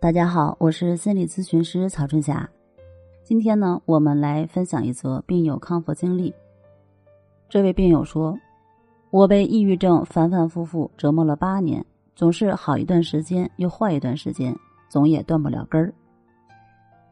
[0.00, 2.48] 大家好，我是心理咨询师曹春霞。
[3.22, 6.34] 今天呢，我们来分享一则病友康复经历。
[7.50, 8.34] 这位病友说
[9.12, 11.84] ：“我被抑郁症反反复复折磨了八年，
[12.16, 14.56] 总是好一段时间又坏一段时间，
[14.88, 15.92] 总也断不了根儿。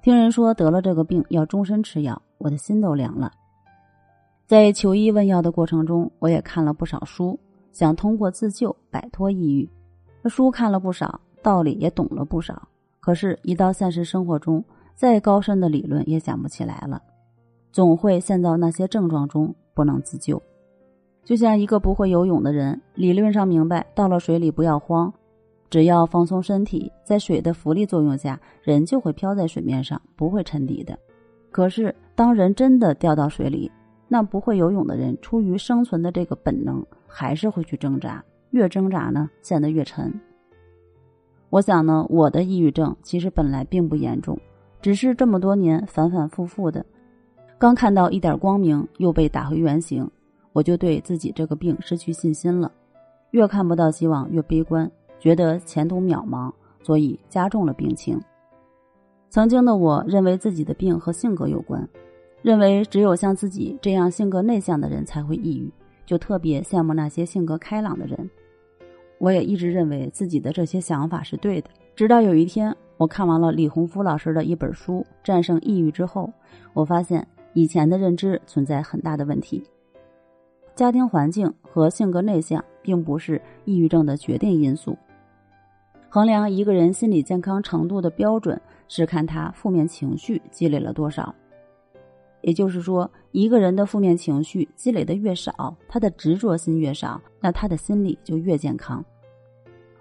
[0.00, 3.30] 听人说得了这个病要终身吃药，我的心都凉了。
[4.46, 7.38] 在求医问药的过程中，我也看了不少书，
[7.70, 9.68] 想通过自救摆脱抑郁。
[10.24, 12.66] 书看了不少，道理也懂了不少。”
[13.08, 14.62] 可是，一到现实生活中，
[14.94, 17.00] 再高深的理论也想不起来了，
[17.72, 20.42] 总会陷到那些症状中不能自救。
[21.24, 25.10] 就像一个不会游泳的人，理论上明白到了水里不要慌，
[25.70, 30.94] 只要放松身体，在水的浮力作用下，人就会漂在水面上，不会沉底的。
[31.50, 33.72] 可是，当人真的掉到水里，
[34.06, 40.12] 那不会游泳的人出于生存的这个本能，还是会去挣扎，越挣扎呢，陷得越沉。
[41.50, 44.38] 我想呢，我的抑郁症其实本来并不严重，
[44.82, 46.84] 只是这么多年反反复复的，
[47.56, 50.08] 刚看到一点光明又被打回原形，
[50.52, 52.70] 我就对自己这个病失去信心了，
[53.30, 58.20] 越看不到希望越悲观，觉得前途渺茫，所以加重了病情。
[59.30, 61.88] 曾经的我认为自己的病和性格有关，
[62.42, 65.72] 认为只有像自己这样性格内向的人才会抑郁，
[66.04, 68.28] 就特别羡慕那些性格开朗的人。
[69.18, 76.32] 我也一直认为自己的这些想法是对的，直到有一天，我看完了李洪福老师的一本书《战胜抑郁》之后，
[76.72, 79.62] 我发现以前的认知存在很大的问题。
[80.74, 84.96] 家庭环境和性格内向并不是抑郁症的决定因素。
[86.08, 91.34] 衡量一个人心理健康程度的标准是看他负面情绪积累了多少。
[92.40, 99.04] 也就是说，一个人的负面情绪积累的越少，他的执着心越少，那他的心理就越健康。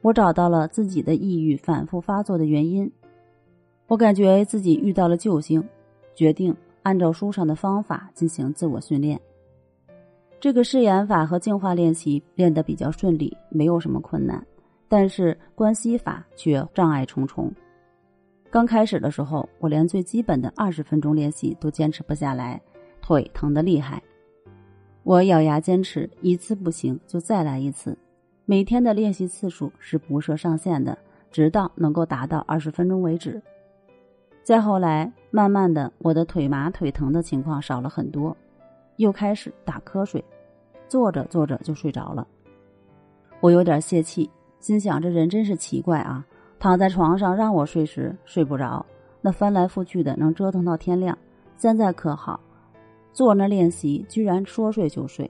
[0.00, 2.90] 我找到了自己的抑郁反复发作的原因，
[3.86, 5.62] 我感觉自己遇到了救星，
[6.14, 9.20] 决定按照书上的方法进行自我训练。
[10.40, 14.44] 这个试言法和净化练习练得比较顺利，没有什么困难，
[14.88, 17.52] 但是关系法却障碍重重。
[18.52, 22.60] 刚开始的时候，我连最基本的二十分钟练习都坚持不下来，
[23.00, 24.02] 腿疼得厉害。
[25.04, 27.96] 我咬牙坚持，一次不行就再来一次。
[28.44, 30.98] 每天的练习次数是不设上限的，
[31.30, 33.40] 直到能够达到二十分钟为止。
[34.42, 38.36] 再后来，慢慢的，我的腿麻腿疼的情况少了很多，
[38.96, 40.22] 又开始打瞌睡，
[40.88, 42.28] 坐着坐着就睡着了。
[43.40, 44.28] 我有点泄气，
[44.60, 46.26] 心想这人真是奇怪啊。
[46.62, 48.86] 躺在床上让我睡时睡不着，
[49.20, 51.18] 那翻来覆去的能折腾到天亮。
[51.56, 52.38] 现在可好，
[53.12, 55.28] 坐那练习居然说睡就睡。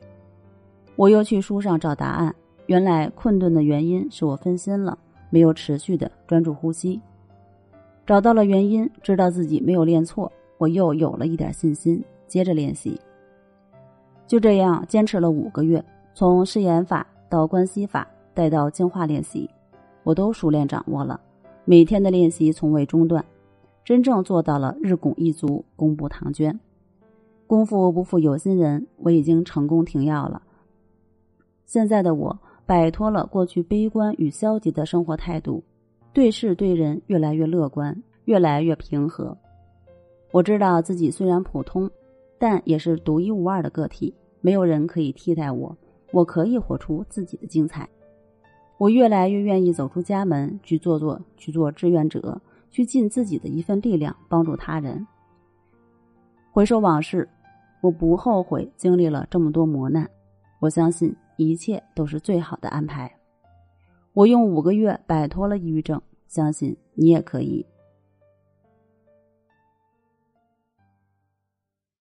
[0.94, 2.34] 我又去书上找答案，
[2.66, 4.98] 原来困顿的原因是我分心了，
[5.30, 7.00] 没有持续的专注呼吸。
[8.04, 13.00] 找到了原因，知道自己没有练错，我又有了一点信心，接着练习。
[14.26, 15.82] 就这样坚持了五个月，
[16.12, 19.48] 从试言法到关系法，再到净化练习。
[20.04, 21.20] 我都熟练掌握了，
[21.64, 23.24] 每天的练习从未中断，
[23.84, 26.58] 真正做到了日拱一卒，功不唐捐。
[27.46, 30.42] 功夫不负有心人，我已经成功停药了。
[31.66, 35.62] 现在的我摆脱了过去悲观与消极的生活态度，
[36.12, 39.36] 对事对人越来越乐观，越来越平和。
[40.30, 41.90] 我知道自己虽然普通，
[42.38, 45.76] 但也是独一无二的个体，没有人可以替代我，
[46.10, 47.88] 我可以活出自己的精彩。
[48.82, 55.06] 我越来越愿意走出家门去做做去做志愿者，去尽自己的一份力量帮助他人。
[56.50, 57.28] 回首往事，
[57.80, 60.10] 我不后悔经历了这么多磨难。
[60.58, 63.08] 我相信一切都是最好的安排。
[64.14, 67.64] 我用五个月摆脱了抑郁症，相信你也可以。